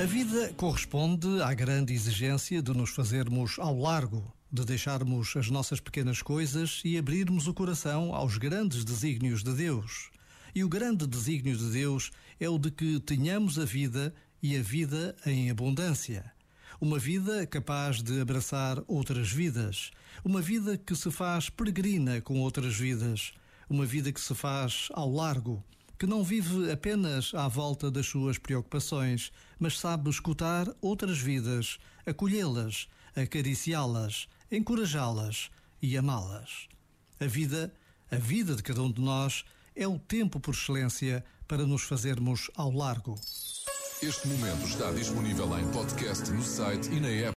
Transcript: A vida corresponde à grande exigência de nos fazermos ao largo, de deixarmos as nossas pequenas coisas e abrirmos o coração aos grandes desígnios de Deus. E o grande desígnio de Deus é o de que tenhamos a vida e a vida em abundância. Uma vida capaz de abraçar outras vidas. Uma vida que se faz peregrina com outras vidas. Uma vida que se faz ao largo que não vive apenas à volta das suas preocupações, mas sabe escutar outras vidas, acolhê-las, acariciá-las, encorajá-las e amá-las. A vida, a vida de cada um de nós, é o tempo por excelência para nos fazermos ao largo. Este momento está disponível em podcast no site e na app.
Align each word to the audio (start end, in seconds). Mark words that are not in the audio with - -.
A 0.00 0.04
vida 0.04 0.52
corresponde 0.54 1.40
à 1.42 1.54
grande 1.54 1.92
exigência 1.92 2.60
de 2.60 2.72
nos 2.72 2.90
fazermos 2.90 3.58
ao 3.58 3.78
largo, 3.78 4.34
de 4.50 4.64
deixarmos 4.64 5.36
as 5.36 5.48
nossas 5.48 5.80
pequenas 5.80 6.20
coisas 6.22 6.80
e 6.84 6.98
abrirmos 6.98 7.46
o 7.46 7.54
coração 7.54 8.14
aos 8.14 8.36
grandes 8.36 8.84
desígnios 8.84 9.44
de 9.44 9.52
Deus. 9.52 10.10
E 10.54 10.64
o 10.64 10.68
grande 10.68 11.06
desígnio 11.06 11.56
de 11.56 11.70
Deus 11.70 12.10
é 12.40 12.48
o 12.48 12.58
de 12.58 12.70
que 12.70 12.98
tenhamos 13.00 13.58
a 13.58 13.64
vida 13.64 14.12
e 14.42 14.56
a 14.56 14.62
vida 14.62 15.14
em 15.24 15.50
abundância. 15.50 16.32
Uma 16.80 16.98
vida 16.98 17.46
capaz 17.46 18.02
de 18.02 18.20
abraçar 18.20 18.82
outras 18.88 19.30
vidas. 19.30 19.92
Uma 20.24 20.40
vida 20.40 20.76
que 20.76 20.96
se 20.96 21.10
faz 21.12 21.48
peregrina 21.48 22.20
com 22.20 22.40
outras 22.40 22.74
vidas. 22.74 23.32
Uma 23.70 23.86
vida 23.86 24.10
que 24.10 24.20
se 24.20 24.34
faz 24.34 24.88
ao 24.92 25.08
largo 25.08 25.62
que 26.02 26.06
não 26.08 26.24
vive 26.24 26.68
apenas 26.72 27.32
à 27.32 27.46
volta 27.46 27.88
das 27.88 28.06
suas 28.06 28.36
preocupações, 28.36 29.30
mas 29.56 29.78
sabe 29.78 30.10
escutar 30.10 30.66
outras 30.80 31.18
vidas, 31.18 31.78
acolhê-las, 32.04 32.88
acariciá-las, 33.14 34.26
encorajá-las 34.50 35.48
e 35.80 35.96
amá-las. 35.96 36.66
A 37.20 37.26
vida, 37.26 37.72
a 38.10 38.16
vida 38.16 38.56
de 38.56 38.64
cada 38.64 38.82
um 38.82 38.90
de 38.90 39.00
nós, 39.00 39.44
é 39.76 39.86
o 39.86 39.96
tempo 39.96 40.40
por 40.40 40.54
excelência 40.54 41.24
para 41.46 41.64
nos 41.64 41.82
fazermos 41.82 42.50
ao 42.56 42.72
largo. 42.72 43.14
Este 44.02 44.26
momento 44.26 44.66
está 44.66 44.90
disponível 44.90 45.56
em 45.56 45.70
podcast 45.70 46.28
no 46.32 46.42
site 46.42 46.90
e 46.90 46.98
na 46.98 47.10
app. 47.10 47.30